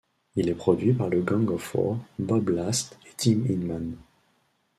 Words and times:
Il 0.35 0.49
est 0.49 0.55
produit 0.55 0.93
par 0.93 1.09
le 1.09 1.21
Gang 1.21 1.47
of 1.51 1.61
Four, 1.61 1.97
Bob 2.17 2.49
Last 2.49 2.97
et 3.07 3.13
Tim 3.17 3.45
Inman. 3.47 3.97